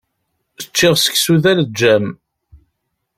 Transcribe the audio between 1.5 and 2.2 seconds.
aleǧǧam.